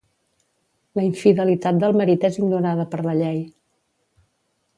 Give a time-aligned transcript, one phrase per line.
[0.99, 3.41] La infidelitat del marit és ignorada per la llei.